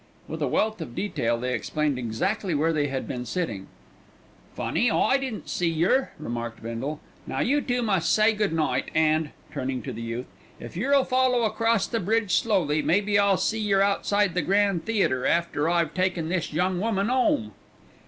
[0.27, 3.67] With a wealth of detail they explained exactly where they had been sitting.
[4.55, 6.99] "Funny I didn't see yer," remarked Bindle.
[7.27, 10.25] "Now you two must say good night; and," turning to the youth,
[10.59, 15.27] "if yer'll follow across the bridge slowly, maybe I'll see yer outside the Grand Theatre
[15.27, 17.51] after I've taken this young woman 'ome."